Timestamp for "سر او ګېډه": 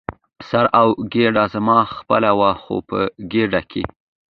0.49-1.43